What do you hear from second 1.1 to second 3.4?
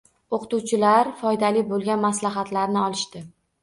foydali bo‘lgan maslahatlarni olishdi.